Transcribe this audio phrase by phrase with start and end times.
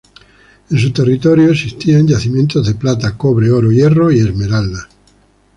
[0.71, 4.87] En su territorio existían yacimientos de plata, cobre, oro, hierro y esmeraldas.